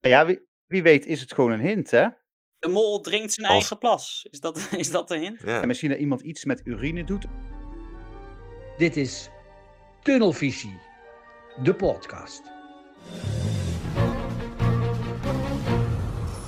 [0.00, 2.06] Ja, wie, wie weet is het gewoon een hint, hè?
[2.58, 4.26] De mol drinkt zijn Als- eigen plas.
[4.30, 5.40] Is dat, is dat de hint?
[5.44, 5.60] Ja.
[5.60, 7.24] En misschien dat iemand iets met urine doet.
[8.76, 9.30] Dit is
[10.02, 10.78] Tunnelvisie,
[11.62, 12.42] de podcast.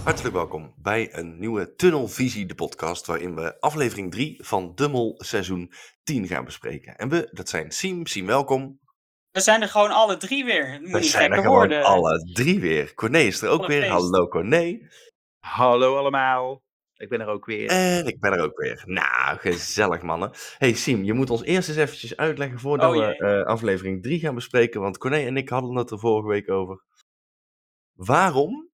[0.04, 5.72] Hartelijk welkom bij een nieuwe Tunnelvisie, de podcast, waarin we aflevering 3 van Dummel seizoen
[6.02, 6.96] 10 gaan bespreken.
[6.96, 8.06] En we, dat zijn Siem.
[8.06, 8.80] Siem, welkom.
[9.32, 10.78] We zijn er gewoon alle drie weer.
[10.80, 11.84] Moet We niet zijn er gewoon worden.
[11.84, 12.94] alle drie weer.
[12.94, 13.80] Corné is er ook weer.
[13.80, 13.92] feest.
[13.92, 14.88] Hallo Corné.
[15.38, 16.62] Hallo allemaal.
[16.94, 17.68] Ik ben er ook weer.
[17.68, 18.82] En ik ben er ook weer.
[18.86, 20.30] Nou, gezellig mannen.
[20.58, 24.20] Hey Siem, je moet ons eerst eens eventjes uitleggen voordat Oh, we eh, aflevering 3
[24.20, 24.80] gaan bespreken.
[24.80, 26.84] Want Corné en ik hadden het er vorige week over.
[27.92, 28.70] Waarom,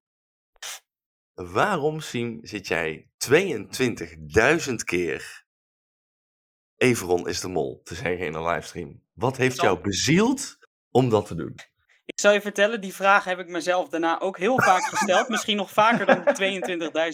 [1.34, 3.11] waarom Siem, zit jij
[4.69, 5.47] 22.000 keer
[6.77, 9.03] Everon is de mol te zeggen in een livestream?
[9.19, 10.57] Wat heeft jou bezield
[10.91, 11.55] om dat te doen?
[12.05, 15.29] Ik zal je vertellen, die vraag heb ik mezelf daarna ook heel vaak gesteld.
[15.29, 16.23] misschien nog vaker dan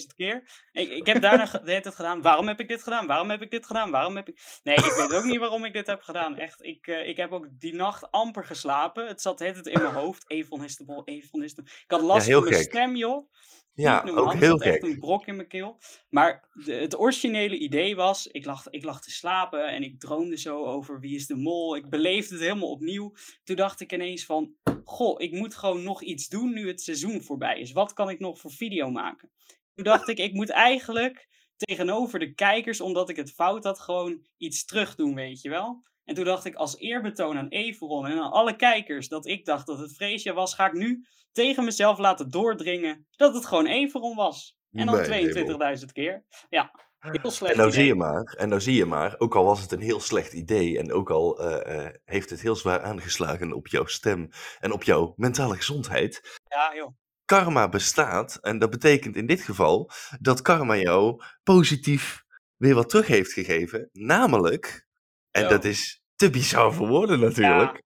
[0.00, 0.42] 22.000 keer.
[0.72, 3.06] Ik, ik heb daarna de hele tijd gedaan, waarom heb ik dit gedaan?
[3.06, 3.90] Waarom heb ik dit gedaan?
[3.90, 4.60] Waarom heb ik...
[4.62, 6.36] Nee, ik weet ook niet waarom ik dit heb gedaan.
[6.36, 9.06] Echt, ik, eh, ik heb ook die nacht amper geslapen.
[9.06, 10.30] Het zat de hele tijd in mijn hoofd.
[10.30, 11.62] Evon is de mol, Evon is de...
[11.62, 12.70] Ik had last van mijn gek.
[12.70, 13.30] stem, joh.
[13.74, 14.82] Ja, ook heel gek.
[14.82, 15.78] een brok in mijn keel.
[16.10, 20.36] Maar de- het originele idee was, ik lag, ik lag te slapen en ik droomde
[20.36, 21.76] zo over wie is de mol.
[21.76, 23.14] Ik beleefde het helemaal opnieuw.
[23.44, 27.22] Toen dacht ik ineens van, goh, ik moet gewoon nog iets doen nu het seizoen
[27.22, 27.72] voorbij is.
[27.72, 29.30] Wat kan ik nog voor video maken?
[29.74, 34.26] Toen dacht ik, ik moet eigenlijk tegenover de kijkers, omdat ik het fout had, gewoon
[34.36, 35.82] iets terug doen, weet je wel.
[36.04, 39.66] En toen dacht ik, als eerbetoon aan Everon en aan alle kijkers, dat ik dacht
[39.66, 44.16] dat het Freesia was, ga ik nu tegen mezelf laten doordringen dat het gewoon Everon
[44.16, 44.56] was.
[44.72, 46.24] En dan Nee, 22.000 keer.
[46.48, 47.94] Ja, heel slecht En nou zie idee.
[47.94, 50.78] je maar, en nou zie je maar, ook al was het een heel slecht idee
[50.78, 54.28] en ook al eh, eh, heeft het heel zwaar aangeslagen op jouw stem
[54.60, 56.94] en op jouw mentale gezondheid, Ja, joh.
[57.24, 58.38] karma bestaat.
[58.40, 62.22] En dat betekent in dit geval dat karma jou positief
[62.56, 63.88] weer wat terug heeft gegeven.
[63.92, 64.86] Namelijk,
[65.34, 67.82] en dat is te bizar voor woorden natuurlijk,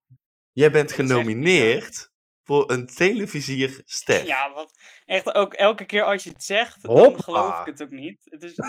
[0.51, 2.09] jij bent genomineerd
[2.43, 4.25] voor een televisierster.
[4.25, 7.21] Ja, wat echt ook elke keer als je het zegt, dan Hoppa.
[7.21, 8.19] geloof ik het ook niet.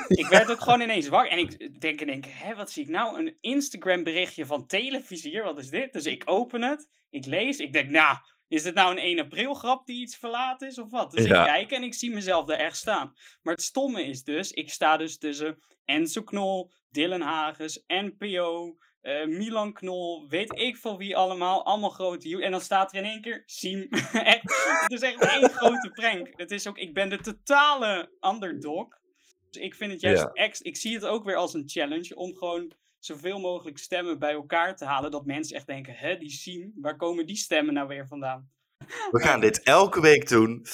[0.09, 2.89] Ik werd ook gewoon ineens wakker en ik denk één keer, hè, wat zie ik
[2.89, 3.19] nou?
[3.19, 5.93] Een Instagram berichtje van televisier, wat is dit?
[5.93, 8.17] Dus ik open het, ik lees, ik denk, nou,
[8.51, 11.11] is dit nou een 1 april grap die iets verlaat is of wat?
[11.11, 11.41] Dus Ja.
[11.41, 13.13] ik kijk en ik zie mezelf daar echt staan.
[13.43, 19.27] Maar het stomme is dus, ik sta dus tussen Enzo Knol, Dylan Hagens, NPO, eh,
[19.27, 23.21] Milan Knol, weet ik veel wie allemaal, allemaal grote En dan staat er in één
[23.21, 23.89] keer Siem.
[24.13, 24.43] echt,
[24.81, 26.29] het is echt één grote prank.
[26.33, 28.89] Het is ook, ik ben de totale underdog.
[29.51, 30.31] Dus ik vind het juist Ja.
[30.33, 32.73] ex, ik zie het ook weer als een challenge om gewoon
[33.05, 35.11] zoveel mogelijk stemmen bij elkaar te halen.
[35.11, 38.51] Dat mensen echt denken, hè, die Siem, waar komen die stemmen nou weer vandaan?
[39.11, 40.67] We gaan dit elke week doen.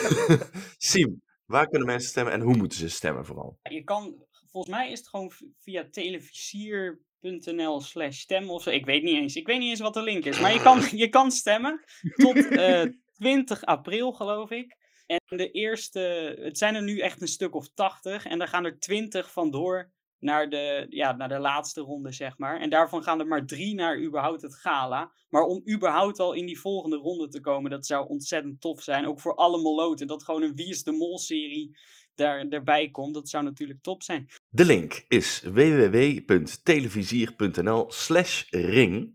[0.78, 3.58] Siem, waar kunnen mensen stemmen en hoe moeten ze stemmen vooral?
[3.62, 8.70] Je kan, volgens mij is het gewoon via televisier.nl slash stem of zo.
[8.70, 9.34] Ik weet niet eens.
[9.34, 10.40] Ik weet niet eens wat de link is.
[10.40, 11.84] Maar je kan, je kan stemmen
[12.14, 12.84] tot eh
[13.16, 14.76] 20 april, geloof ik.
[15.06, 16.00] En de eerste,
[16.40, 18.26] het zijn er nu echt een stuk of 80.
[18.26, 22.60] En daar gaan er 20 vandoor naar de, ja, naar de laatste ronde, zeg maar.
[22.60, 25.12] En daarvan gaan er maar drie naar überhaupt het gala.
[25.28, 29.06] Maar om überhaupt al in die volgende ronde te komen, dat zou ontzettend tof zijn.
[29.06, 30.06] Ook voor alle moloten.
[30.06, 31.76] Dat gewoon een Wie is de Mol serie
[32.14, 33.14] daar, erbij komt.
[33.14, 34.28] Dat zou natuurlijk top zijn.
[34.48, 39.14] De link is www.televisier.nl slash ring.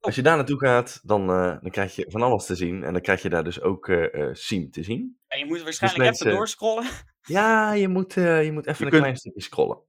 [0.00, 2.84] Als je daar naartoe gaat, dan, eh, dan krijg je van alles te zien.
[2.84, 5.18] En dan krijg je daar dus ook eh eh Siem te zien.
[5.28, 6.84] Ja, je moet waarschijnlijk mensen- even doorscrollen.
[7.22, 9.88] Ja, je moet, je moet even Je een kunt- klein stukje scrollen.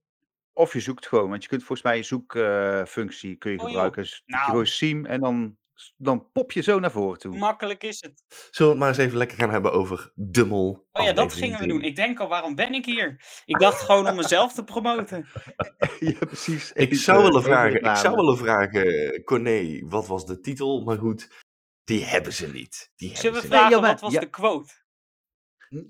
[0.61, 4.01] Of je zoekt gewoon, want je kunt volgens mij een zoekfunctie kun je Oh, gebruiken.
[4.01, 4.43] Dus Nou.
[4.45, 5.57] gewoon Siem en dan,
[5.97, 7.37] dan pop je zo naar voren toe.
[7.37, 8.23] Makkelijk is het?
[8.27, 10.87] Zullen we het maar eens even lekker gaan hebben over de mol?
[10.91, 11.81] Oh ja, dat gingen we doen.
[11.81, 13.23] Ik denk al, waarom ben ik hier?
[13.45, 15.27] Ik dacht gewoon om mezelf te promoten.
[15.99, 16.71] ja, precies.
[16.85, 20.81] Ik zou willen even vragen, ik zou willen vragen, Corné, wat was de titel?
[20.83, 21.43] Maar goed,
[21.83, 22.91] die hebben ze niet.
[22.95, 23.55] Die Zullen we hebben ze niet.
[23.55, 24.19] vragen, ja, maar- wat was ja.
[24.19, 24.73] de quote?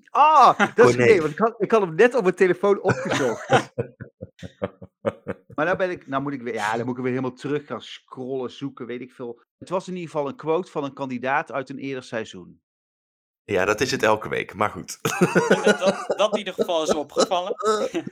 [0.09, 1.21] Ah, dat is Oh, nee.
[1.21, 3.49] want ik had, ik had hem net op mijn telefoon opgezocht.
[5.55, 7.65] maar nou ben ik, nou moet ik weer, ja, dan moet ik weer helemaal terug
[7.65, 9.41] gaan scrollen, zoeken, weet ik veel.
[9.57, 12.61] Het was in ieder geval een quote van een kandidaat uit een eerder seizoen.
[13.43, 14.99] Ja, dat is het elke week, maar goed.
[15.01, 17.53] Dat, dat in ieder geval is opgevallen.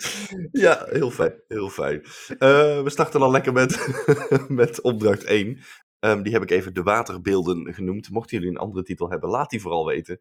[0.52, 1.34] ja, heel fijn.
[1.48, 2.04] Heel fijn.
[2.28, 3.88] Eh, we starten al lekker met,
[4.48, 5.60] met opdracht 1.
[6.00, 8.10] Ehm, die heb ik even de waterbeelden genoemd.
[8.10, 10.20] Mochten jullie een andere titel hebben, laat die vooral weten.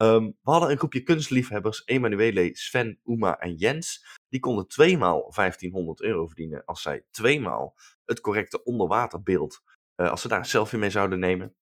[0.00, 4.18] Ehm, we hadden een groepje kunstliefhebbers, Emanuele, Sven, Uma en Jens.
[4.28, 9.60] Die konden tweemaal 1500 euro verdienen als zij tweemaal het correcte onderwaterbeeld,
[9.94, 11.54] eh, als ze daar een selfie mee zouden nemen.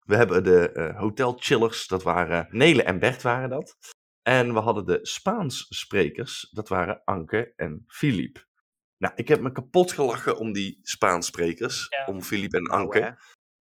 [0.00, 3.76] We hebben de uh, Hotel Chillers, dat waren Nele en Bert waren dat.
[4.22, 8.46] En we hadden de Spaans sprekers, dat waren Anke en Filip.
[8.96, 12.04] Nou, ik heb me kapot gelachen om die Spaans sprekers, Ja.
[12.12, 13.18] om Filip en Nou, Anke.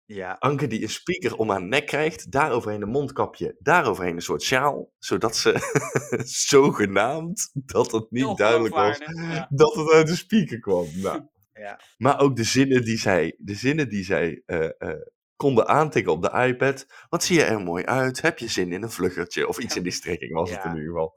[0.08, 0.36] Ja.
[0.40, 4.92] Anke die een speaker om haar nek krijgt, daaroverheen een mondkapje, daaroverheen een soort sjaal,
[4.98, 5.54] zodat ze
[6.50, 9.48] zogenaamd, dat het niet Heel duidelijk was, ja.
[9.50, 10.88] dat het uit de speaker kwam.
[10.96, 11.22] Nou,
[11.54, 11.80] Ja.
[11.98, 15.00] maar ook de zinnen die zij, de zinnen die zij eh, eh,
[15.36, 16.86] konden aantikken op de iPad.
[17.10, 18.22] Wat zie je er mooi uit?
[18.22, 19.48] Heb je zin in een vluggertje?
[19.48, 21.14] Of iets in die strekking was het in ieder geval.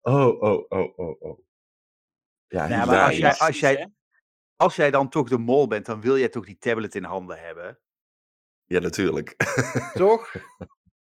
[0.00, 1.38] Oh, oh, oh, oh, oh.
[2.46, 3.92] Ja, Nou, maar als jij- als jij-?
[4.56, 7.38] Als jij dan toch de mol bent, dan wil jij toch die tablet in handen
[7.40, 7.78] hebben.
[8.72, 9.34] Ja, natuurlijk.
[9.94, 10.34] Toch?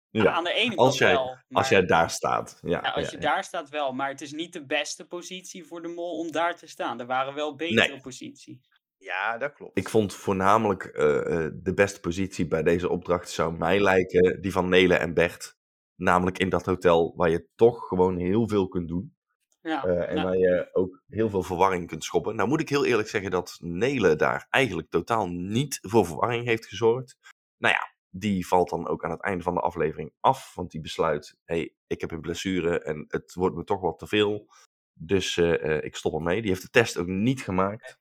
[0.09, 0.31] ja.
[0.31, 1.37] Aan de ene kant Als jij- wel.
[1.51, 2.59] Als jij daar staat.
[2.61, 3.33] Ja, Ja, als ja, je ja.
[3.33, 6.55] daar staat wel, maar het is niet de beste positie voor de mol om daar
[6.55, 6.99] te staan.
[6.99, 8.01] Er waren wel betere Nee.
[8.01, 8.69] posities.
[8.97, 9.77] Ja, dat klopt.
[9.77, 14.51] Ik vond voornamelijk eh, eh, de beste positie bij deze opdracht zou mij lijken die
[14.51, 15.55] van Nele en Bert.
[15.95, 19.13] Namelijk in dat hotel waar je toch gewoon heel veel kunt doen.
[19.61, 22.35] Ja, Eh, en nou, waar je ook heel veel verwarring kunt schoppen.
[22.35, 26.65] Nou moet ik heel eerlijk zeggen dat Nele daar eigenlijk totaal niet voor verwarring heeft
[26.65, 27.17] gezorgd.
[27.65, 30.55] Nou ja, die valt dan ook aan het einde van de aflevering af.
[30.55, 33.99] Want die besluit, hé, hey, ik heb een blessure en het wordt me toch wat
[33.99, 34.47] te veel.
[34.93, 36.41] Dus eh, eh, ik stop ermee.
[36.41, 37.99] Die heeft de test ook niet gemaakt.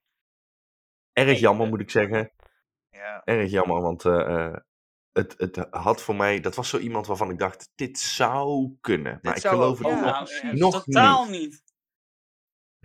[1.13, 2.31] Erg jammer eh, moet ik zeggen.
[2.89, 3.21] Ja.
[3.23, 4.55] Erg jammer, want eh, eh,
[5.11, 6.39] het, het had voor mij...
[6.39, 9.19] Dat was zo iemand waarvan ik dacht, dit zou kunnen.
[9.21, 10.51] Maar ik geloof het ja, nog.
[10.51, 11.63] nog totaal niet.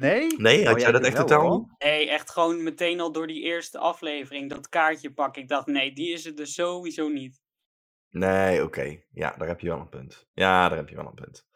[0.00, 0.36] Nee?
[0.36, 1.68] Nee, had Oh, jij dat echt totaal niet?
[1.78, 5.42] Nee, echt gewoon meteen al door die eerste aflevering dat kaartje pakken.
[5.42, 7.40] Ik dacht, nee, die is het dus sowieso niet.
[8.10, 9.02] Nee, oké.
[9.10, 10.28] Ja, daar heb je wel een punt.
[10.32, 11.46] Ja, daar heb je wel een punt.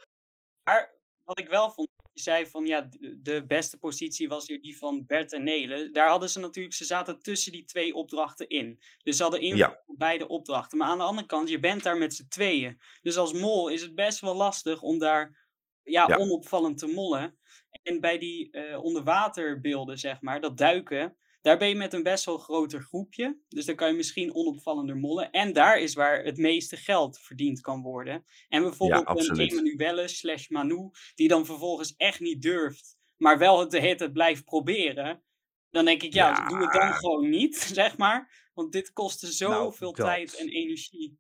[0.65, 0.95] Maar
[1.25, 2.89] wat ik wel vond, je zei van ja,
[3.19, 5.91] de- beste positie was hier die van Bert en Nele.
[5.91, 8.81] Daar hadden ze natuurlijk, ze zaten tussen die twee opdrachten in.
[9.03, 9.83] Dus ze hadden invloed Ja.
[9.87, 10.79] op beide opdrachten.
[10.79, 12.81] Maar aan de andere kant, je bent daar met z'n tweeën.
[13.03, 15.43] Dus als mol is het best wel lastig om daar
[15.83, 16.17] ja, Ja.
[16.17, 17.39] onopvallend te mollen.
[17.85, 22.25] En bij die eh, onderwaterbeelden, zeg maar, dat duiken, daar ben je met een best
[22.25, 23.39] wel groter groepje.
[23.49, 25.31] Dus dan kan je misschien onopvallender mollen.
[25.31, 28.25] En daar is waar het meeste geld verdiend kan worden.
[28.49, 29.39] En bijvoorbeeld een.
[29.39, 34.45] Emanuelle slash Manu, die dan vervolgens echt niet durft, maar wel het de hele blijft
[34.45, 35.23] proberen.
[35.71, 36.49] Dan denk ik, ja, Ja.
[36.49, 38.51] doe het dan gewoon niet, zeg maar.
[38.55, 40.07] Want dit kostte zoveel dat.
[40.07, 41.19] tijd en energie.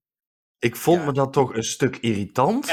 [0.58, 1.05] Ik vond Ja.
[1.06, 2.66] me dat toch een stuk irritant.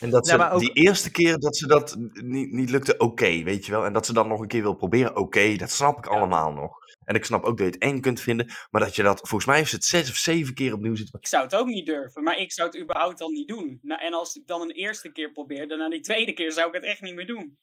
[0.00, 3.66] En dat ze ook- die eerste keer dat ze dat niet, niet lukte, oké, weet
[3.66, 3.84] je wel.
[3.84, 6.10] En dat ze dan nog een keer wil proberen, oké, dat snap ik Ja.
[6.10, 6.76] allemaal nog.
[7.04, 8.52] En ik snap ook dat je het eng kunt vinden.
[8.70, 11.18] Maar dat je dat, volgens mij heeft ze het zes of zeven keer opnieuw zitten.
[11.20, 13.78] Ik zou het ook niet durven, maar ik zou het überhaupt al niet doen.
[13.82, 16.68] Nou, en als ik dan een eerste keer probeer, dan na die tweede keer zou
[16.68, 17.58] ik het echt niet meer doen.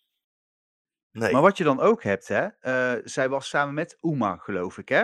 [1.12, 2.48] Nee, Maar wat je dan ook hebt, hè?
[2.60, 5.04] eh, zij was samen met Uma, geloof ik, hè?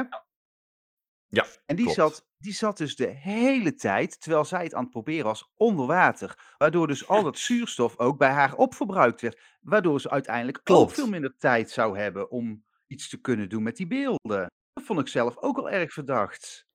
[1.28, 1.94] Ja, En die klopt.
[1.96, 5.86] zat, die zat dus de hele tijd, terwijl zij het aan het proberen was, onder
[5.86, 6.54] water.
[6.58, 9.40] Waardoor dus al dat zuurstof ook bij haar opverbruikt werd.
[9.62, 10.94] Waardoor ze uiteindelijk ook Klopt.
[10.94, 14.48] veel minder tijd zou hebben om iets te kunnen doen met die beelden.
[14.74, 16.66] Dat vond ik zelf ook al erg verdacht.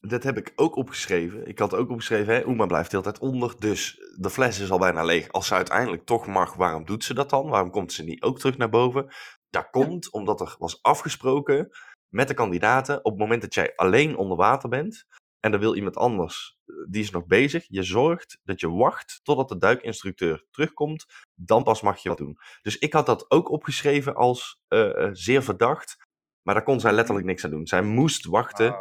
[0.00, 1.46] dat heb ik ook opgeschreven.
[1.46, 3.54] Ik had ook opgeschreven, hè, Oema blijft de hele tijd onder.
[3.58, 5.28] Dus de fles is al bijna leeg.
[5.32, 7.48] Als ze uiteindelijk toch mag, waarom doet ze dat dan?
[7.48, 9.14] Waarom komt ze niet ook terug naar boven?
[9.50, 11.68] Dat komt omdat er was afgesproken
[12.08, 13.04] met de kandidaten.
[13.04, 15.06] Op het moment dat jij alleen onder water bent.
[15.40, 17.64] En er wil iemand anders, eh, die is nog bezig.
[17.68, 21.06] Je zorgt dat je wacht totdat de duikinstructeur terugkomt.
[21.34, 22.38] Dan pas mag je wat doen.
[22.62, 25.96] Dus ik had dat ook opgeschreven als eh, eh, zeer verdacht.
[26.42, 27.66] Maar daar kon zij letterlijk niks aan doen.
[27.66, 28.76] Zij moest wachten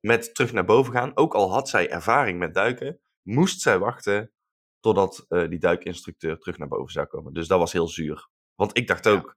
[0.00, 1.16] met terug naar boven gaan.
[1.16, 4.32] Ook al had zij ervaring met duiken, moest zij wachten
[4.80, 7.32] totdat die duikinstructeur terug naar boven zou komen.
[7.32, 8.28] Dus dat was heel zuur.
[8.54, 9.34] Want ik dacht ook,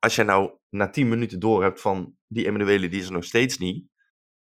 [0.00, 3.24] als jij nou na 10 minuten door hebt van die Emanuele, die is er nog
[3.24, 3.88] steeds niet.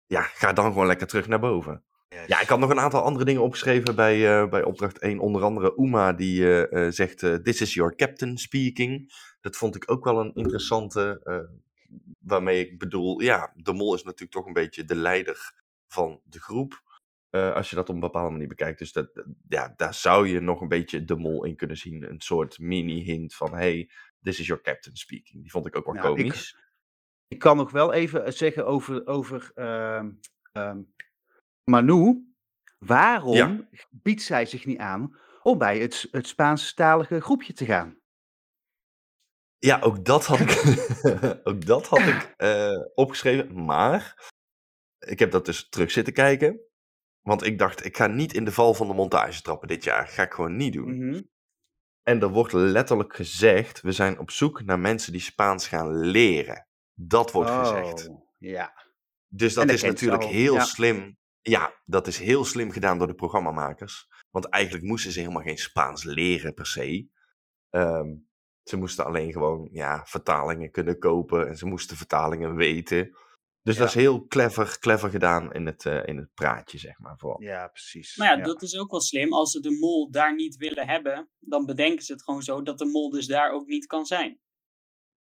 [0.07, 1.85] Ja, ga dan gewoon lekker terug naar boven.
[2.27, 5.19] Ja, ik had nog een aantal andere dingen opgeschreven bij, eh, bij opdracht 1.
[5.19, 9.13] Onder andere Uma die eh, eh, zegt, this is your captain speaking.
[9.41, 11.21] Dat vond ik ook wel een interessante,
[12.19, 15.53] waarmee ik bedoel, ja, de mol is natuurlijk toch een beetje de leider
[15.89, 16.85] van de groep.
[17.31, 18.79] als je dat op een bepaalde manier bekijkt.
[18.79, 22.03] Dus dat, dat- ja, daar zou je nog een beetje de mol in kunnen zien.
[22.11, 23.91] Een soort mini-hint van, hey,
[24.27, 25.43] this is your captain speaking.
[25.43, 26.57] Die vond ik ook wel Nou, komisch.
[27.29, 30.11] Ik kan nog wel even eh, zeggen over, over ehm,
[30.53, 30.83] ehm,
[31.65, 32.25] Manu.
[32.79, 33.69] Waarom Ja.
[33.91, 37.99] biedt zij zich niet aan om bij het, het Spaanstalige groepje te gaan?
[39.59, 40.51] Ja, ook dat had ik,
[41.49, 43.65] ook dat had ik eh, opgeschreven.
[43.65, 44.31] Maar
[44.99, 46.61] ik heb dat dus terug zitten kijken.
[47.21, 50.09] Want ik dacht, ik ga niet in de val van de montage trappen dit jaar.
[50.09, 51.07] Ga ik gewoon niet doen.
[51.07, 51.23] Mhm.
[52.09, 56.67] En er wordt letterlijk gezegd, we zijn op zoek naar mensen die Spaans gaan leren.
[56.95, 58.09] Dat wordt gezegd.
[58.09, 58.73] Oh, Ja.
[59.29, 60.65] Dus dat dat is natuurlijk al, heel ja.
[60.65, 61.19] slim.
[61.41, 64.09] Ja, dat is heel slim gedaan door de programmamakers.
[64.31, 67.09] Want eigenlijk moesten ze helemaal geen Spaans leren per se.
[67.71, 68.15] Ehm,
[68.63, 73.17] ze moesten alleen gewoon ja, vertalingen kunnen kopen en ze moesten vertalingen weten.
[73.67, 73.81] Dus Ja.
[73.81, 77.19] dat is heel clever, clever gedaan in het, eh, in het praatje, zeg maar.
[77.19, 77.43] Vooral.
[77.43, 78.17] Ja, precies.
[78.17, 79.33] Maar ja, dat is ook wel slim.
[79.33, 82.79] Als ze de mol daar niet willen hebben, dan bedenken ze het gewoon zo dat
[82.79, 84.41] de mol dus daar ook niet kan zijn.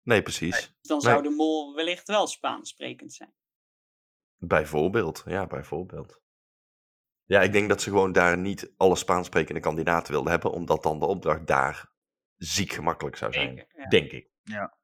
[0.03, 0.75] Nee, precies.
[0.81, 1.07] Dan Nee.
[1.11, 3.35] zou de mol wellicht wel Spaans sprekend zijn.
[4.37, 6.21] Bijvoorbeeld, ja, bijvoorbeeld.
[7.25, 10.83] Ja, ik denk dat ze gewoon daar niet alle Spaans sprekende kandidaten wilden hebben, omdat
[10.83, 11.93] dan de opdracht daar
[12.37, 13.49] ziek gemakkelijk zou zijn.
[13.57, 13.89] Zeker, ja.
[13.89, 14.31] Denk ik.
[14.43, 14.79] Ja,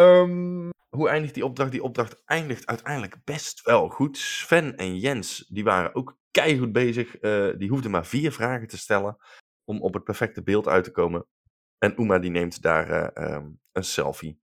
[0.00, 1.70] Ehm, hoe eindigt die opdracht?
[1.70, 4.18] Die opdracht eindigt uiteindelijk best wel goed.
[4.18, 7.16] Sven en Jens, die waren ook keihard bezig.
[7.16, 9.16] Eh, die hoefden maar vier vragen te stellen
[9.64, 11.26] om op het perfecte beeld uit te komen.
[11.78, 14.40] En Uma die neemt daar eh, ehm, een selfie.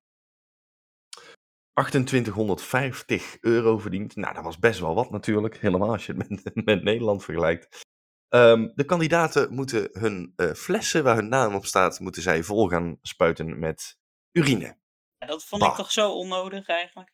[1.74, 4.16] 2850 euro verdiend.
[4.16, 5.58] Nou, dat was best wel wat natuurlijk.
[5.58, 7.86] Helemaal als je het met, met Nederland vergelijkt.
[8.28, 12.68] Ehm, de kandidaten moeten hun eh, flessen waar hun naam op staat, moeten zij vol
[12.68, 13.98] gaan spuiten met
[14.32, 14.78] urine.
[15.18, 15.72] Dat vond Bah.
[15.72, 17.12] ik toch zo onnodig eigenlijk.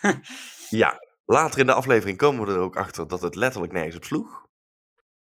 [0.70, 4.04] Ja, later in de aflevering komen we er ook achter dat het letterlijk nergens op
[4.04, 4.48] sloeg.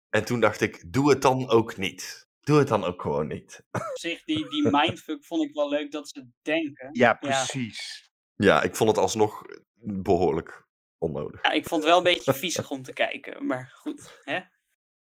[0.10, 2.27] En toen dacht ik, doe het dan ook niet.
[2.42, 3.65] Doe het dan ook gewoon niet.
[3.72, 6.89] Op zich, die, die mindfuck vond ik wel leuk dat ze denken.
[6.92, 8.12] Ja, precies.
[8.36, 9.42] Ja, ik vond het alsnog
[9.75, 11.44] behoorlijk onnodig.
[11.44, 13.46] Ja, ik vond het wel een beetje viezig om te kijken.
[13.46, 14.39] Maar goed, hè?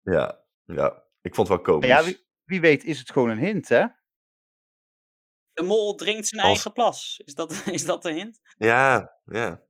[0.02, 1.04] Ja, ja.
[1.20, 1.88] ik vond het wel komisch.
[1.88, 3.86] Ja, wie, wie weet is het gewoon een hint, hè?
[5.52, 7.20] De mol drinkt zijn Als- eigen plas.
[7.24, 8.40] Is dat, is dat de hint?
[8.58, 9.62] ja, ja.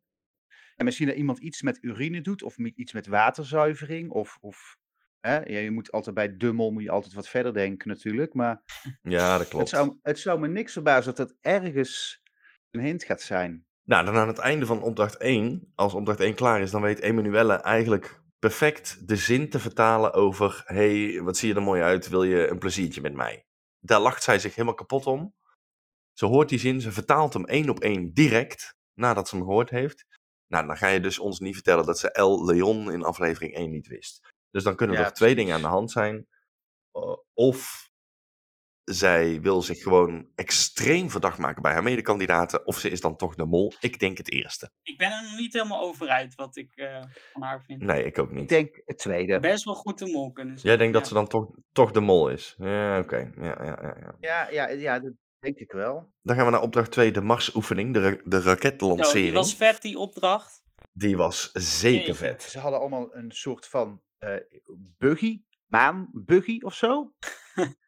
[0.76, 4.38] En misschien dat iemand iets met urine doet, of iets met waterzuivering, of...
[4.40, 4.76] of
[5.20, 5.36] hè?
[5.36, 8.62] Ja, je moet altijd bij dummel moet je altijd wat verder denken natuurlijk, maar
[9.02, 9.68] ja, dat het klopt.
[9.68, 12.22] zou, het zou me niks verbazen dat het ergens
[12.70, 13.66] een hint gaat zijn.
[13.84, 17.00] Nou, dan aan het einde van opdracht 1, als opdracht 1 klaar is, dan weet
[17.00, 22.08] Emanuelle eigenlijk perfect de zin te vertalen over: hey, wat zie je er mooi uit,
[22.08, 23.46] wil je een pleziertje met mij?
[23.80, 25.34] Daar lacht zij zich helemaal kapot om.
[26.12, 29.71] Ze hoort die zin, ze vertaalt hem één op één direct nadat ze hem gehoord
[29.71, 30.04] heeft.
[30.47, 33.71] Nou, dan ga je dus ons niet vertellen dat ze El Leon in aflevering 1
[33.71, 34.21] niet wist.
[34.50, 36.26] Dus dan kunnen Ja, er twee dingen aan de hand zijn.
[36.97, 37.90] Uh, of
[38.85, 42.66] zij wil zich gewoon extreem verdacht maken bij haar medekandidaten.
[42.66, 43.73] Of ze is dan toch de mol.
[43.81, 44.71] Ik denk het eerste.
[44.83, 47.02] Ik ben er nog niet helemaal over uit wat ik eh,
[47.33, 47.83] van haar vind.
[47.83, 48.49] Nee, ik ook Ik niet.
[48.49, 49.40] denk het tweede.
[49.40, 50.69] Best wel goed de mol kunnen zijn.
[50.69, 51.09] Jij denkt dat ja.
[51.09, 52.54] ze dan toch, toch de mol is?
[52.59, 53.33] Ja, oké.
[53.37, 54.16] Ja, ja, ja, ja.
[54.21, 56.12] Ja, ja, ja, dat denk ik wel.
[56.22, 59.25] Dan gaan we naar opdracht 2, de Marsoefening, de, ra- de raketlancering.
[59.25, 60.62] die was vet, die opdracht.
[60.92, 62.42] Die was zeker vet.
[62.42, 64.34] Ze hadden allemaal een soort van eh,
[64.99, 67.12] buggy, maanbuggy of zo.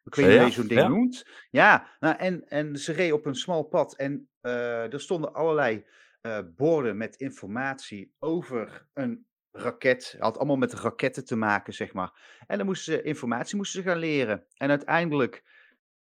[0.03, 0.87] Ik weet niet hoe je zo'n ding ja.
[0.87, 1.25] noemt.
[1.49, 5.85] Ja, nou, en, en ze reden op een smal pad en eh, er stonden allerlei
[6.21, 10.11] eh, borden met informatie over een raket.
[10.11, 12.39] Het had allemaal met raketten te maken, zeg maar.
[12.47, 14.45] En dan moesten ze informatie moesten ze gaan leren.
[14.57, 15.43] En uiteindelijk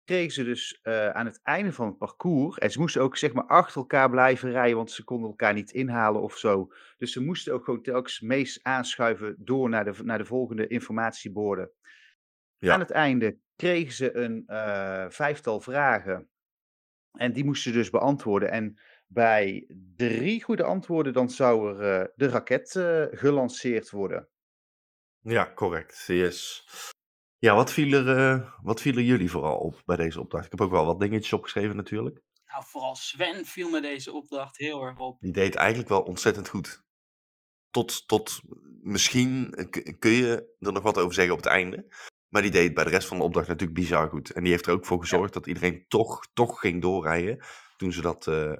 [0.08, 2.58] kregen ze dus eh, aan het einde van het parcours.
[2.58, 5.70] En ze moesten ook zeg maar achter elkaar blijven rijden, want ze konden elkaar niet
[5.70, 6.72] inhalen of zo.
[6.96, 11.70] Dus ze moesten ook gewoon telkens meest aanschuiven door naar de, naar de volgende informatieborden.
[12.58, 12.74] Ja.
[12.74, 16.28] Aan het einde kregen ze een eh, vijftal vragen.
[17.12, 18.50] En die moesten ze dus beantwoorden.
[18.50, 22.70] En bij drie goede antwoorden, dan zou er eh, de raket
[23.10, 24.28] gelanceerd worden.
[25.20, 26.04] Ja, correct.
[26.06, 26.66] Yes.
[27.38, 30.44] Ja, wat viel, er, eh, wat viel er jullie vooral op bij deze opdracht?
[30.44, 32.22] Ik heb ook wel wat dingetjes opgeschreven natuurlijk.
[32.46, 35.20] Nou, vooral Sven viel me deze opdracht heel erg op.
[35.20, 36.82] Die deed eigenlijk wel ontzettend goed.
[37.70, 38.40] Tot, tot
[38.82, 41.86] misschien eh, kun je er nog wat over zeggen op het einde.
[42.28, 44.30] Maar die deed bij de rest van de opdracht natuurlijk bizar goed.
[44.30, 47.44] En die heeft er ook voor gezorgd dat iedereen toch, toch ging doorrijden.
[47.76, 48.52] Toen ze dat eh,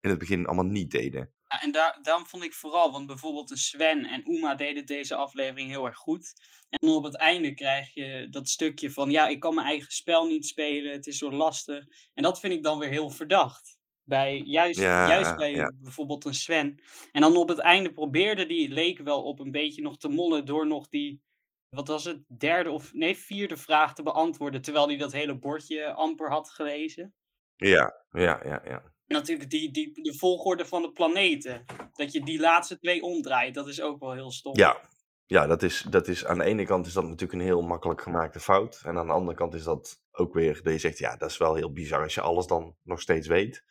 [0.00, 1.32] in het begin allemaal niet deden.
[1.54, 5.14] Ja, en daar, daarom vond ik vooral, want bijvoorbeeld de Sven en Uma deden deze
[5.14, 6.32] aflevering heel erg goed.
[6.68, 9.92] En dan op het einde krijg je dat stukje van, ja, ik kan mijn eigen
[9.92, 11.84] spel niet spelen, het is zo lastig.
[12.14, 13.78] En dat vind ik dan weer heel verdacht.
[14.02, 15.72] Bij, juist, Ja, juist bij ja.
[15.80, 16.82] bijvoorbeeld een Sven.
[17.12, 20.44] En dan op het einde probeerde die, leek wel op een beetje nog te mollen
[20.44, 21.22] door nog die,
[21.68, 24.62] wat was het, derde of, nee, vierde vraag te beantwoorden.
[24.62, 27.14] Terwijl hij dat hele bordje amper had gelezen.
[27.56, 28.93] Ja, ja, ja, ja.
[29.06, 31.64] Natuurlijk die, die, de volgorde van de planeten.
[31.92, 34.56] Dat je die laatste twee omdraait, dat is ook wel heel stom.
[34.56, 34.80] Ja,
[35.26, 38.02] ja dat, is, dat is aan de ene kant is dat natuurlijk een heel makkelijk
[38.02, 38.80] gemaakte fout.
[38.84, 41.36] En aan de andere kant is dat ook weer dat je zegt, ja, dat is
[41.36, 43.64] wel heel bizar als je alles dan nog steeds weet.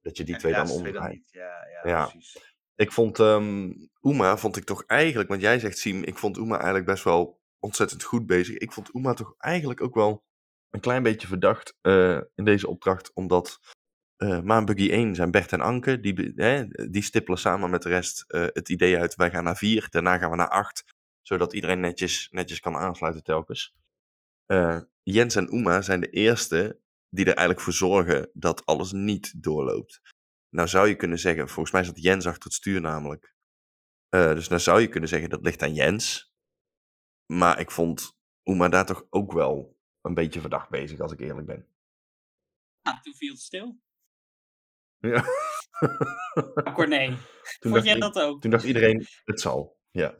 [0.00, 1.12] Dat je die twee dan omdraait.
[1.12, 1.30] niet.
[1.30, 2.06] Ja, ja, Ja.
[2.06, 2.54] precies.
[2.74, 6.54] Ik vond ehm Uma, vond ik toch eigenlijk, want jij zegt Siem, ik vond Uma
[6.54, 8.56] eigenlijk best wel ontzettend goed bezig.
[8.56, 10.24] Ik vond Uma toch eigenlijk ook wel
[10.70, 13.60] een klein beetje verdacht eh, in deze opdracht, omdat
[14.18, 16.00] uh, Maanbuggy 1 zijn Bert en Anke.
[16.00, 16.34] Die,
[16.90, 19.14] die stippelen samen met de rest het idee uit.
[19.14, 20.84] Wij gaan naar 4, daarna gaan we naar 8.
[21.22, 23.74] Zodat iedereen netjes, netjes kan aansluiten telkens.
[25.02, 30.00] Jens en Uma zijn de eerste die er eigenlijk voor zorgen dat alles niet doorloopt.
[30.48, 33.34] Nou zou je kunnen zeggen, volgens mij zat Jens achter het stuur namelijk.
[34.08, 36.32] Dus nou zou je kunnen zeggen dat ligt aan Jens.
[37.32, 41.46] Maar ik vond Uma daar toch ook wel een beetje verdacht bezig, als ik eerlijk
[41.46, 41.66] ben.
[42.82, 43.80] Ah, toen viel het stil.
[44.98, 45.24] Ja.
[46.74, 47.06] Corné,
[47.60, 48.40] toen vond jij dat ook?
[48.40, 49.76] Toen dacht iedereen, het zal.
[49.90, 50.14] Ja.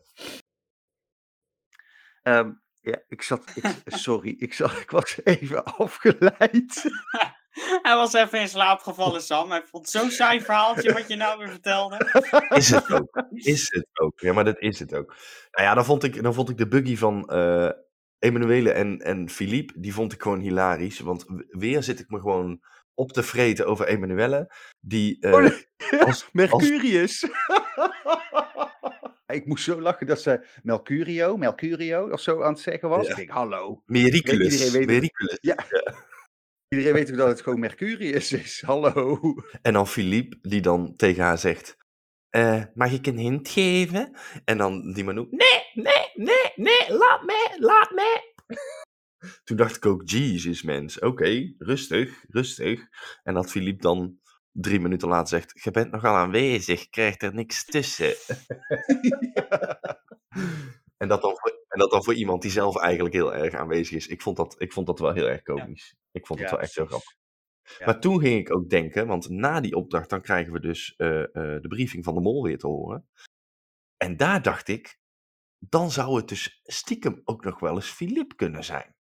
[2.23, 3.53] Um, ja, ik zat.
[3.55, 3.65] Ik,
[4.07, 6.83] sorry, ik, zat, ik was even afgeleid.
[7.83, 9.51] Hij was even in slaap gevallen, Sam.
[9.51, 11.97] Hij vond zo'n saai verhaaltje wat je nou weer vertelde.
[12.49, 13.27] Is het ook.
[13.31, 14.21] Is het ook.
[14.21, 15.15] Ja, maar dat is het ook.
[15.51, 17.71] Nou ja, dan vond ik, dan vond ik de buggy van uh,
[18.19, 21.01] Emanuele en, en Philippe, die vond ik gewoon hilarisch.
[21.01, 22.61] Want weer zit ik me gewoon
[22.97, 24.53] op te vreten over Emanuele.
[24.81, 27.23] Die, uh, oh, als, Mercurius.
[29.27, 33.09] ik moest zo lachen dat ze Mercurio, Mercurio of zo aan het zeggen was.
[33.09, 33.83] Ik denk, hallo.
[33.87, 34.53] Mericulus.
[34.53, 35.39] Iedereen weet, Mericulus.
[35.41, 35.57] Ja.
[36.69, 38.63] Iedereen weet ook dat het gewoon Mercurius is.
[38.67, 39.21] Hallo.
[39.63, 41.77] En dan Philippe, die dan tegen haar zegt...
[42.31, 44.17] Uh, mag ik een hint geven?
[44.45, 45.27] En dan die Manu...
[45.31, 48.35] Nee, nee, nee, nee, laat me, laat me.
[49.45, 52.89] Toen dacht ik ook, jezus mens, oké, rustig, rustig.
[53.23, 54.19] En dat Philippe dan
[54.53, 58.15] drie minuten later zegt: Je bent nogal aanwezig, krijgt er niks tussen.
[61.03, 63.97] en, dat dan voor, en dat dan voor iemand die zelf eigenlijk heel erg aanwezig
[63.97, 64.07] is.
[64.07, 65.95] Ik vond dat, ik vond dat wel heel erg komisch.
[66.13, 67.15] Ik vond het wel echt heel grappig.
[67.85, 71.09] Maar toen ging ik ook denken, want na die opdracht dan krijgen we dus uh,
[71.09, 73.09] uh, de briefing van de mol weer te horen.
[73.97, 74.99] En daar dacht ik,
[75.59, 78.96] dan zou het dus stiekem ook nog wel eens Filip kunnen zijn.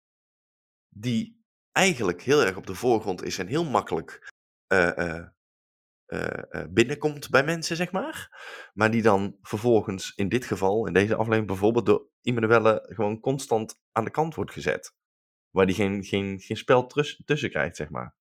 [0.99, 4.33] Die eigenlijk heel erg op de voorgrond is en heel makkelijk
[4.73, 5.25] uh,
[6.07, 8.31] uh, binnenkomt bij mensen, zeg maar.
[8.75, 13.81] Maar die dan vervolgens in dit geval, in deze aflevering bijvoorbeeld, door Immanuelle gewoon constant
[13.93, 14.95] aan de kant wordt gezet.
[15.50, 16.87] Waar die geen, geen, geen spel
[17.25, 18.17] tussen krijgt, zeg maar.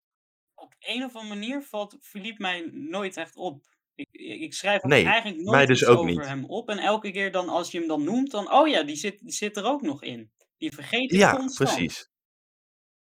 [0.54, 3.66] Op een of andere manier valt Philippe mij nooit echt op.
[3.96, 6.26] Ik, ik schrijf nee, eigenlijk nooit dus over niet.
[6.26, 6.70] hem op.
[6.70, 9.32] En elke keer dan als je hem dan noemt, dan, oh ja, die zit, die
[9.32, 10.32] zit er ook nog in.
[10.58, 11.70] Die vergeet ik ja, constant.
[11.70, 12.14] precies.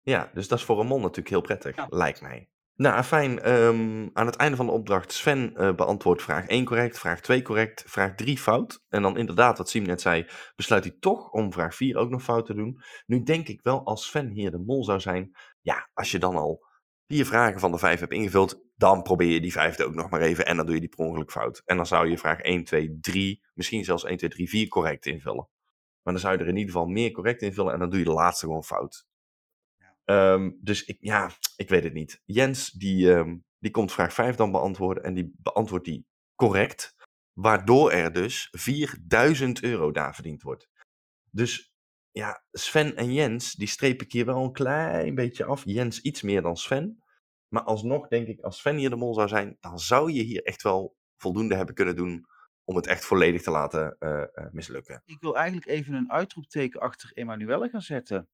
[0.08, 2.50] Ja, dus dat is voor een mol natuurlijk heel prettig, lijkt mij.
[2.76, 3.52] Nou, fijn.
[3.52, 7.41] Um, aan het einde van de opdracht, Sven uh, beantwoordt vraag 1 correct, vraag 2
[7.41, 8.84] correct, vraag 3 fout.
[8.89, 12.24] En dan inderdaad, wat Sim net zei, besluit hij toch om vraag 4 ook nog
[12.24, 12.82] fout te doen.
[13.06, 16.36] Nu denk ik wel, als Sven hier de mol zou zijn, ja, als je dan
[16.36, 16.65] al
[17.08, 20.22] vier vragen van de vijf hebt ingevuld, dan probeer je die vijfde ook nog maar
[20.22, 21.62] even en dan doe je die per ongeluk fout.
[21.65, 25.06] En dan zou je vraag 1, 2, 3, misschien zelfs 1, 2, 3, 4 correct
[25.06, 25.50] invullen.
[26.02, 28.06] Maar dan zou je er in ieder geval meer correct invullen en dan doe je
[28.06, 29.06] de laatste gewoon fout.
[30.10, 32.22] Um, dus ik, ja, ik weet het niet.
[32.26, 36.96] Jens, die, um, die komt vraag 5 dan beantwoorden en die beantwoordt die correct.
[37.34, 40.70] Waardoor er dus 4000 euro daar verdiend wordt.
[41.32, 41.74] Dus
[42.12, 45.63] ja, Sven en Jens, die streep ik hier wel een klein beetje af.
[45.65, 47.04] Jens iets meer dan Sven.
[47.48, 50.43] Maar alsnog denk ik, als Sven hier de mol zou zijn, dan zou je hier
[50.43, 52.26] echt wel voldoende hebben kunnen doen
[52.63, 55.02] om het echt volledig te laten uh, uh, mislukken.
[55.06, 58.30] Ik wil eigenlijk even een uitroepteken achter Emanuelle gaan zetten.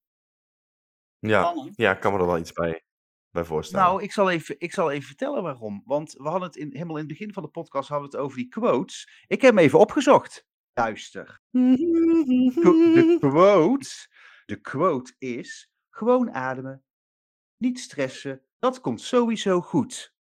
[1.28, 2.82] Ja, ja, ik kan me er wel iets bij,
[3.30, 3.86] bij voorstellen.
[3.86, 5.82] Nou, ik zal, even, ik zal even vertellen waarom.
[5.84, 8.24] Want we hadden het in, helemaal in het begin van de podcast hadden we het
[8.24, 9.24] over die quotes.
[9.26, 10.46] Ik heb hem even opgezocht.
[10.72, 11.40] Luister.
[11.50, 13.88] De quote,
[14.46, 16.84] de quote is: gewoon ademen,
[17.56, 20.14] niet stressen, dat komt sowieso goed.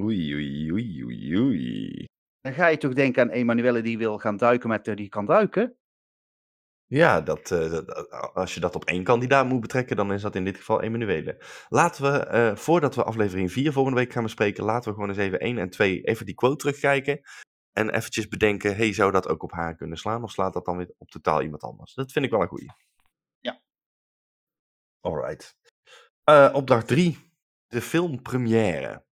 [0.00, 2.04] Oei, oei, oei, oei, oei.
[2.40, 5.76] Dan ga je toch denken aan Emanuelle die wil gaan duiken met die kan duiken.
[6.88, 10.34] Ja, dat, uh, dat, als je dat op één kandidaat moet betrekken, dan is dat
[10.34, 11.44] in dit geval Emanuele.
[11.68, 15.18] Laten we, uh, voordat we aflevering 4 volgende week gaan bespreken, laten we gewoon eens
[15.18, 17.20] even 1 en 2 even die quote terugkijken.
[17.72, 20.22] En eventjes bedenken, hey, zou dat ook op haar kunnen slaan?
[20.22, 21.94] Of slaat dat dan weer op totaal iemand anders?
[21.94, 22.72] Dat vind ik wel een goeie.
[23.40, 23.60] Ja.
[25.00, 25.56] Alright.
[26.30, 27.18] Uh, opdracht 3.
[27.66, 29.04] De filmpremière.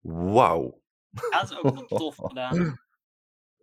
[0.00, 0.82] Wauw.
[1.10, 2.78] Dat is ook wel tof gedaan.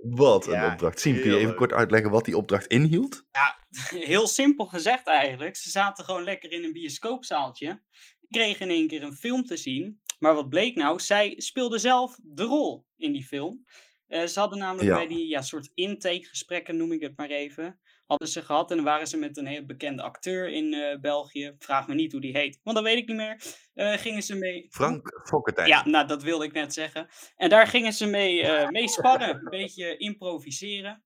[0.01, 0.99] Wat een opdracht.
[0.99, 3.23] Siem, kun je even kort uitleggen wat die opdracht inhield?
[3.31, 3.59] Ja,
[4.11, 5.55] heel simpel gezegd eigenlijk.
[5.55, 7.81] Ze zaten gewoon lekker in een bioscoopzaaltje.
[8.29, 10.01] Kregen in één keer een film te zien.
[10.19, 10.99] Maar wat bleek nou?
[10.99, 13.65] Zij speelde zelf de rol in die film.
[14.07, 17.79] Uh, ze hadden namelijk bij die ja, soort intakegesprekken, noem ik het maar even,
[18.11, 18.69] hadden ze gehad.
[18.69, 21.55] En dan waren ze met een heel bekende acteur in uh, België.
[21.59, 23.41] Vraag me niet hoe die heet, want dat weet ik niet meer.
[23.75, 24.67] Uh, gingen ze mee...
[24.69, 25.67] Frank Fokketijn.
[25.67, 27.07] Ja, nou dat wilde ik net zeggen.
[27.35, 31.03] En daar gingen ze mee, mee sparren, een beetje improviseren.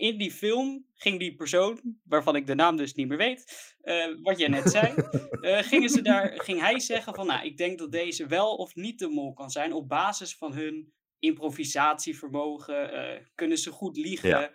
[0.00, 4.06] In die film ging die persoon, waarvan ik de naam dus niet meer weet, eh,
[4.22, 4.94] wat jij net zei,
[5.40, 8.74] eh, gingen ze daar, ging hij zeggen van, nou, ik denk dat deze wel of
[8.74, 14.28] niet de mol kan zijn op basis van hun improvisatievermogen, eh, kunnen ze goed liegen.
[14.28, 14.50] Ja.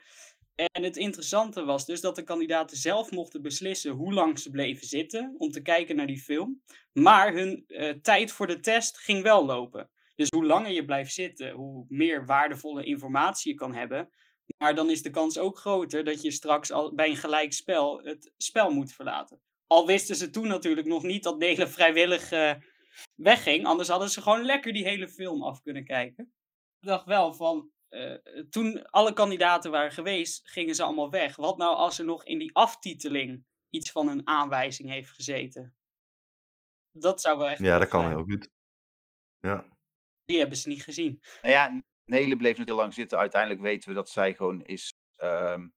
[0.61, 4.87] En het interessante was dus dat de kandidaten zelf mochten beslissen hoe lang ze bleven
[4.87, 6.61] zitten om te kijken naar die film.
[6.93, 9.89] Maar hun eh, tijd voor de test ging wel lopen.
[10.15, 14.09] Dus hoe langer je blijft zitten, hoe meer waardevolle informatie je kan hebben.
[14.57, 18.01] Maar dan is de kans ook groter dat je straks al bij een gelijk spel
[18.03, 19.41] het spel moet verlaten.
[19.67, 22.53] Al wisten ze toen natuurlijk nog niet dat Nele vrijwillig eh,
[23.15, 23.65] wegging.
[23.65, 26.33] Anders hadden ze gewoon lekker die hele film af kunnen kijken.
[26.79, 31.35] Ik dacht wel van, eh, toen alle kandidaten waren geweest, gingen ze allemaal weg.
[31.35, 35.75] Wat nou als er nog in die aftiteling iets van een aanwijzing heeft gezeten?
[36.91, 38.15] Dat zou wel echt Ja, dat kan zijn.
[38.15, 38.49] heel goed.
[39.39, 39.65] Ja.
[40.25, 41.21] Die hebben ze niet gezien.
[41.41, 43.17] Nou ja, Nele bleef nog heel lang zitten.
[43.17, 45.67] Uiteindelijk weten we dat zij gewoon is ehm,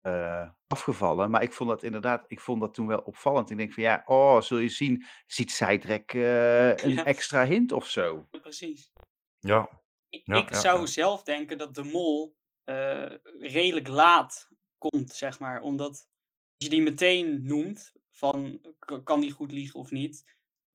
[0.00, 1.30] eh, afgevallen.
[1.30, 3.50] Maar ik vond dat inderdaad, ik vond dat toen wel opvallend.
[3.50, 7.04] Ik denk van ja, oh, zul je zien, ziet zij direct eh, een Ja.
[7.04, 8.28] extra hint of zo?
[8.30, 8.92] Precies.
[9.38, 9.82] Ja.
[10.14, 10.86] Ik, Ja, ik ja, zou ja.
[10.86, 14.48] zelf denken dat de mol eh, redelijk laat
[14.78, 15.60] komt, zeg maar.
[15.60, 16.08] Omdat als
[16.56, 18.60] je die meteen noemt, van
[19.04, 20.24] kan die goed liegen of niet,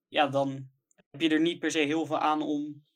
[0.08, 0.70] ja, dan
[1.12, 2.88] heb je er niet per se heel veel aan om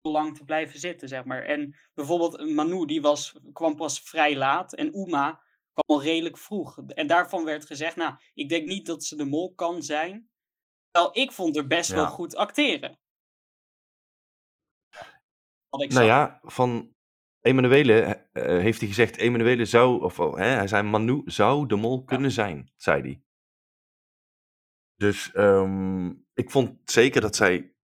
[0.00, 1.42] lang te blijven zitten, zeg maar.
[1.42, 6.78] En bijvoorbeeld Manu, die was, kwam pas vrij laat en Uma kwam al redelijk vroeg.
[6.78, 10.30] En daarvan werd gezegd, nou, ik denk niet dat ze de mol kan zijn.
[10.90, 12.98] Terwijl ik vond er best wel goed acteren.
[15.70, 16.16] Wat ik Nou zag.
[16.16, 16.94] ja, van
[17.40, 18.00] Emanuele
[18.32, 22.04] eh, heeft hij gezegd, Emanuele zou, of oh, hè, hij zei Manu zou de mol
[22.04, 23.22] kunnen zijn, zei hij.
[24.96, 27.74] Dus ehm, ik vond zeker dat zij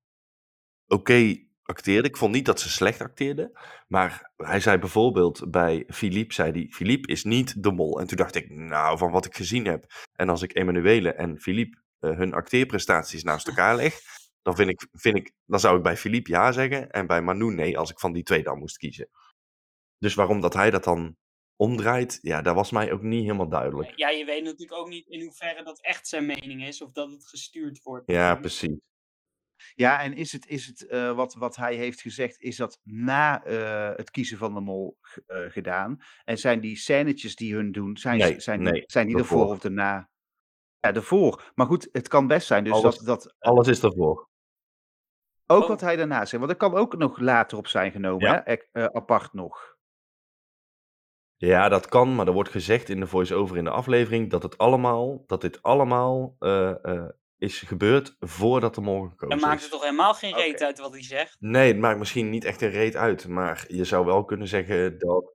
[0.86, 2.08] oké acteerde.
[2.08, 3.58] Ik vond niet dat ze slecht acteerde.
[3.88, 8.00] Maar hij zei bijvoorbeeld bij Philippe, zei hij, Philippe is niet de mol.
[8.00, 9.86] En toen dacht ik, nou, van wat ik gezien heb.
[10.12, 13.94] En als ik Emanuele en Philippe eh, hun acteerprestaties naast elkaar leg,
[14.46, 17.54] dan, vind ik, vind ik, dan zou ik bij Philippe ja zeggen en bij Manu
[17.54, 19.08] nee, als ik van die twee dan moest kiezen.
[19.98, 21.16] Dus waarom dat hij dat dan
[21.56, 23.92] omdraait, ja, dat was mij ook niet helemaal duidelijk.
[23.96, 27.10] Ja, je weet natuurlijk ook niet in hoeverre dat echt zijn mening is of dat
[27.10, 28.10] het gestuurd wordt.
[28.10, 28.78] Ja, precies.
[29.74, 33.44] Ja, en is het, is het eh, wat, wat hij heeft gezegd, is dat na
[33.44, 35.98] eh, het kiezen van de mol eh, gedaan?
[36.24, 39.58] En zijn die scènetjes die hun doen, zijn, Nee, zijn, nee, zijn die ervoor of
[39.58, 40.10] daarna?
[40.80, 41.52] Ja, ervoor.
[41.54, 42.64] Maar goed, het kan best zijn.
[42.64, 44.34] Dus Alles- dat, dat Alles is ervoor.
[45.46, 45.68] Ook Oh.
[45.68, 46.30] wat hij daarna zegt.
[46.44, 48.42] Want dat kan ook nog later op zijn genomen, Ja.
[48.44, 48.54] hè?
[48.72, 49.74] Eh, apart nog.
[51.36, 54.58] Ja, dat kan, maar er wordt gezegd in de voice-over in de aflevering dat het
[54.58, 59.62] allemaal, dat dit allemaal eh, eh, is gebeurd voordat de mol gekozen Dan maakt is.
[59.62, 61.36] het toch helemaal geen reet uit wat hij zegt?
[61.40, 64.98] Nee, het maakt misschien niet echt een reet uit, maar je zou wel kunnen zeggen
[64.98, 65.32] dat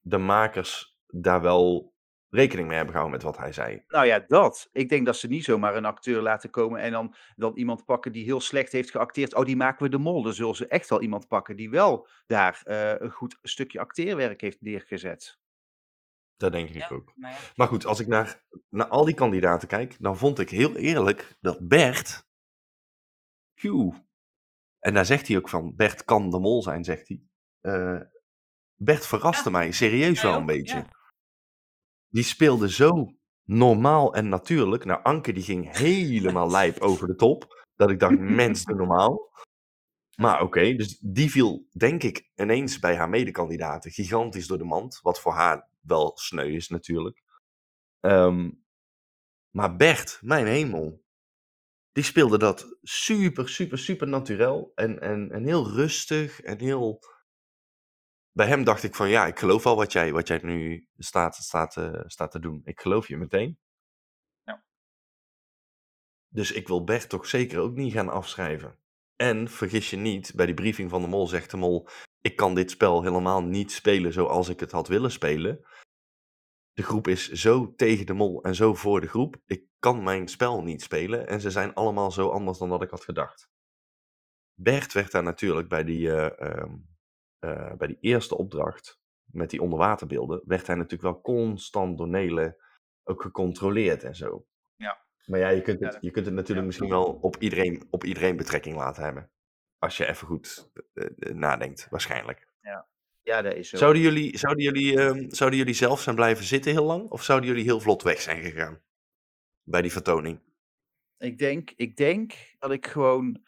[0.00, 1.92] de makers daar wel
[2.30, 3.82] rekening mee hebben gehouden met wat hij zei.
[3.88, 4.68] Nou ja, dat.
[4.72, 8.12] Ik denk dat ze niet zomaar een acteur laten komen en dan, dan iemand pakken
[8.12, 9.34] die heel slecht heeft geacteerd.
[9.34, 10.22] Oh, die maken we de mol.
[10.22, 14.40] Dan zullen ze echt wel iemand pakken die wel daar eh, een goed stukje acteerwerk
[14.40, 15.38] heeft neergezet.
[16.36, 17.12] Dat denk ik Ja, ook.
[17.14, 17.36] maar ja.
[17.54, 21.36] Maar goed, als ik naar, naar al die kandidaten kijk, dan vond ik heel eerlijk
[21.40, 22.28] dat Bert.
[23.54, 23.92] Phew.
[24.78, 27.22] En daar zegt hij ook van: Bert kan de mol zijn, zegt hij.
[27.60, 28.00] Eh,
[28.74, 30.84] Bert verraste mij serieus wel een ook, beetje.
[32.10, 34.84] Die speelde zo normaal en natuurlijk.
[34.84, 37.66] Nou, Anke die ging helemaal lijp over de top.
[37.74, 39.30] Dat ik dacht, mens, doe normaal.
[40.16, 44.98] Maar oké, dus die viel denk ik ineens bij haar medekandidaten gigantisch door de mand.
[45.02, 47.22] Wat voor haar wel sneu is natuurlijk.
[48.00, 48.50] Ehm,
[49.50, 51.02] maar Bert, mijn hemel.
[51.92, 54.72] Die speelde dat super, super, super naturel.
[54.74, 57.02] En, en, en heel rustig en heel...
[58.32, 61.34] Bij hem dacht ik van ja, ik geloof al wat jij, wat jij nu staat,
[61.34, 62.60] staat, eh, staat te doen.
[62.64, 63.58] Ik geloof je meteen.
[64.42, 64.64] Ja.
[66.28, 68.78] Dus ik wil Bert toch zeker ook niet gaan afschrijven.
[69.16, 71.88] En vergis je niet, bij die briefing van de mol zegt de mol:
[72.20, 75.64] Ik kan dit spel helemaal niet spelen zoals ik het had willen spelen.
[76.72, 79.36] De groep is zo tegen de mol en zo voor de groep.
[79.46, 81.26] Ik kan mijn spel niet spelen.
[81.26, 83.50] En ze zijn allemaal zo anders dan dat ik had gedacht.
[84.54, 86.76] Bert werd daar natuurlijk bij die, eh, ehm,
[87.40, 92.56] eh, bij die eerste opdracht, met die onderwaterbeelden, werd hij natuurlijk wel constant door Nelen
[93.04, 94.46] ook gecontroleerd en zo.
[94.76, 95.04] Ja.
[95.26, 96.66] Maar ja, je kunt Ja, het, je kunt het natuurlijk ja.
[96.66, 99.30] misschien wel op iedereen, op iedereen betrekking laten hebben.
[99.78, 102.48] Als je even goed eh, eh, nadenkt, waarschijnlijk.
[103.22, 103.76] Ja, dat is zo.
[103.76, 107.10] Zouden jullie, zouden, jullie, ehm, zouden jullie zelf zijn blijven zitten heel lang?
[107.10, 108.82] Of zouden jullie heel vlot weg zijn gegaan?
[109.62, 110.40] Bij die vertoning.
[111.16, 113.46] Ik denk, ik denk dat ik gewoon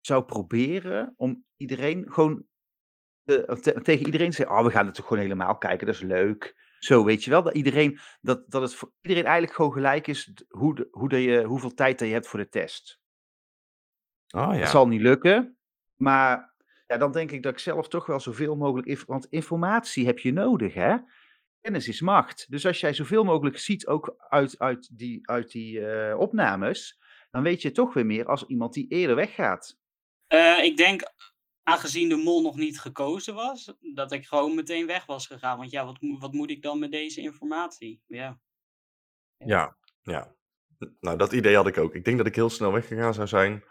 [0.00, 2.46] zou proberen om iedereen gewoon
[3.24, 6.00] eh, te- tegen iedereen zeggen: Oh, we gaan het toch gewoon helemaal kijken, dat is
[6.00, 6.70] leuk.
[6.78, 10.32] Zo, weet je wel, dat iedereen, dat, dat het voor iedereen eigenlijk gewoon gelijk is
[10.48, 13.00] hoe de, hoe de, je, hoeveel tijd dat je hebt voor de test.
[14.34, 14.66] Oh Dat ja.
[14.66, 15.58] zal niet lukken,
[15.96, 16.54] maar
[16.86, 20.32] ja, dan denk ik dat ik zelf toch wel zoveel mogelijk, want informatie heb je
[20.32, 20.96] nodig, hè?
[21.60, 22.46] Kennis is macht.
[22.50, 27.42] Dus als jij zoveel mogelijk ziet, ook uit, uit die, uit die eh, opnames, dan
[27.42, 29.78] weet je toch weer meer als iemand die eerder weggaat.
[30.26, 31.02] Eh, ik denk,
[31.62, 35.58] aangezien de mol nog niet gekozen was, dat ik gewoon meteen weg was gegaan.
[35.58, 38.02] Want ja, wat, wat moet ik dan met deze informatie?
[38.06, 38.40] Ja.
[39.36, 40.34] Ja, ja.
[41.00, 41.94] Nou, dat idee had ik ook.
[41.94, 43.64] Ik denk dat ik heel snel weggegaan zou zijn.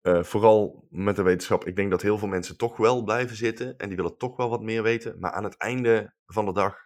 [0.00, 1.66] Eh, vooral met de wetenschap.
[1.66, 3.78] Ik denk dat heel veel mensen toch wel blijven zitten.
[3.78, 5.18] En die willen toch wel wat meer weten.
[5.18, 6.76] Maar aan het einde van de dag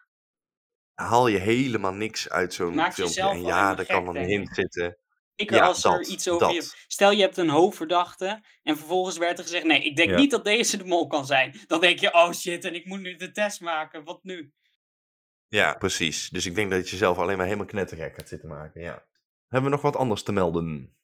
[0.94, 3.22] haal je helemaal niks uit zo'n filmpje.
[3.22, 4.54] En ja, er kan een hint ik.
[4.54, 4.98] zitten.
[5.40, 6.72] Zeker Ja, als er iets over je...
[6.86, 9.64] Stel, je hebt een hoofdverdachte en vervolgens werd er gezegd...
[9.64, 10.16] Nee, ik denk Ja.
[10.16, 11.60] niet dat deze de mol kan zijn.
[11.66, 14.04] Dan denk je, oh shit, en ik moet nu de test maken.
[14.04, 14.52] Wat nu?
[15.48, 16.28] Ja, precies.
[16.28, 18.80] Dus ik denk dat je jezelf alleen maar helemaal knettergek gaat zitten maken.
[18.80, 19.06] Ja.
[19.48, 20.96] Hebben we nog wat anders te melden?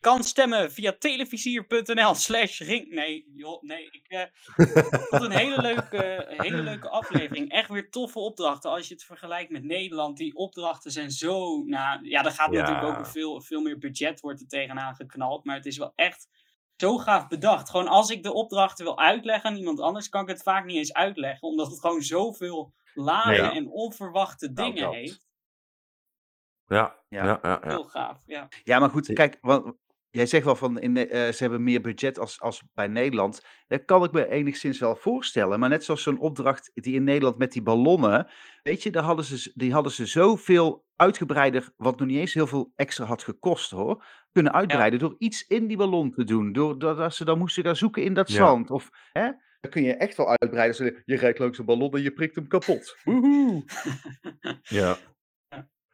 [0.00, 2.88] Kan stemmen via televisier.nl slash ring...
[2.88, 3.88] Nee, joh, nee.
[3.90, 4.22] Ik eh,
[4.56, 7.50] vond het een hele leuke, hele leuke aflevering.
[7.50, 8.70] Echt weer toffe opdrachten.
[8.70, 10.16] Als je het vergelijkt met Nederland.
[10.16, 11.62] Die opdrachten zijn zo...
[11.64, 15.44] Nou, ja, er gaat natuurlijk ook veel, veel meer budget wordt er tegenaan geknald.
[15.44, 16.28] Maar het is wel echt
[16.76, 17.70] zo gaaf bedacht.
[17.70, 20.08] Gewoon als ik de opdrachten wil uitleggen aan iemand anders...
[20.08, 21.48] kan ik het vaak niet eens uitleggen.
[21.48, 23.52] Omdat het gewoon zoveel lagen Ja.
[23.54, 24.94] en onverwachte Nou, dingen dat.
[24.94, 25.28] heeft.
[26.66, 26.76] Ja,
[27.08, 27.24] Ja.
[27.24, 27.60] ja, ja.
[27.62, 28.48] ja, Heel gaaf, ja.
[28.64, 29.74] Ja, maar goed, kijk, want
[30.10, 33.44] jij zegt wel van in, eh, ze hebben meer budget als, als bij Nederland.
[33.68, 35.58] Dat kan ik me enigszins wel voorstellen.
[35.60, 38.28] Maar net zoals zo'n opdracht die in Nederland met die ballonnen.
[38.62, 42.46] Weet je, daar hadden ze, die hadden ze zoveel uitgebreider, wat nog niet eens heel
[42.46, 44.04] veel extra had gekost hoor.
[44.32, 46.52] Kunnen uitbreiden door iets in die ballon te doen.
[46.52, 48.36] Door, doordat ze dan moesten gaan zoeken in dat Ja.
[48.36, 48.70] zand.
[48.70, 49.30] Of, hè?
[49.60, 51.02] Dan kun je echt wel uitbreiden.
[51.04, 52.96] Je rijdt langs een ballon en je prikt hem kapot.
[53.04, 53.64] Woehoe.
[54.62, 54.96] Ja.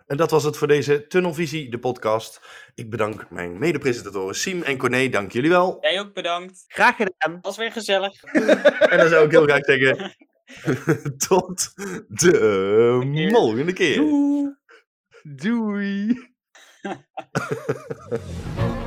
[0.06, 2.40] En dat was het voor deze Tunnelvisie, de podcast.
[2.74, 5.08] Ik bedank mijn mede-presentatoren Siem en Corné.
[5.08, 5.78] Dank jullie wel.
[5.80, 6.64] Jij ook bedankt.
[6.68, 7.38] Graag gedaan.
[7.40, 8.22] Was weer gezellig.
[8.90, 10.16] En dan zou ik heel graag zeggen...
[11.28, 11.72] tot
[12.08, 13.30] de keer.
[13.30, 13.96] volgende keer.
[13.96, 14.54] Doei.
[15.22, 16.18] Doei.